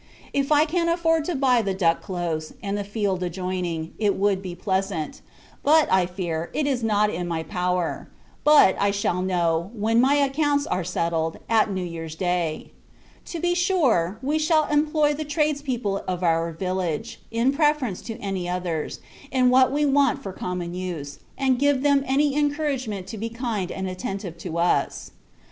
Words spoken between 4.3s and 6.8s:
be pleasant; but, I fear, it